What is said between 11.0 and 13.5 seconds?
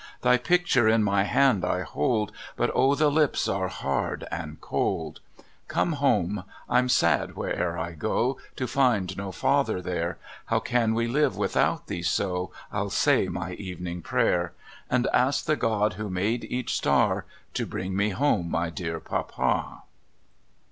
live without thee so? Fll say